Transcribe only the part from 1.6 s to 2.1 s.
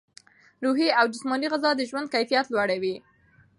د ژوند